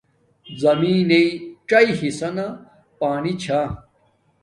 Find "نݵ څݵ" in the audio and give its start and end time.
1.09-1.87